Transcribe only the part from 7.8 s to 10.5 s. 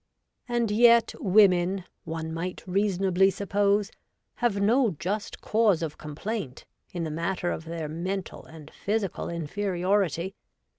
mental and physical inferiority.